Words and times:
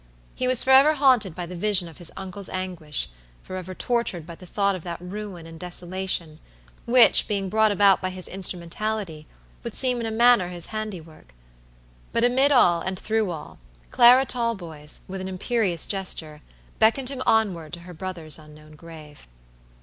He 0.33 0.47
was 0.47 0.63
forever 0.63 0.95
haunted 0.95 1.35
by 1.35 1.45
the 1.45 1.55
vision 1.55 1.87
of 1.87 1.99
his 1.99 2.11
uncle's 2.17 2.49
anguish, 2.49 3.07
forever 3.43 3.75
tortured 3.75 4.25
by 4.25 4.33
the 4.33 4.47
thought 4.47 4.73
of 4.73 4.81
that 4.81 4.99
ruin 4.99 5.45
and 5.45 5.59
desolation 5.59 6.39
which, 6.85 7.27
being 7.27 7.49
brought 7.49 7.71
about 7.71 8.01
by 8.01 8.09
his 8.09 8.27
instrumentality, 8.27 9.27
would 9.63 9.75
seem 9.75 9.99
in 9.99 10.07
a 10.07 10.11
manner 10.11 10.49
his 10.49 10.65
handiwork. 10.73 11.35
But 12.13 12.23
amid 12.23 12.51
all, 12.51 12.81
and 12.81 12.97
through 12.99 13.29
all, 13.29 13.59
Clara 13.91 14.25
Talboys, 14.25 15.01
with 15.07 15.21
an 15.21 15.27
imperious 15.27 15.85
gesture, 15.85 16.41
beckoned 16.79 17.09
him 17.09 17.21
onward 17.27 17.71
to 17.73 17.81
her 17.81 17.93
brother's 17.93 18.39
unknown 18.39 18.71
grave. 18.75 19.27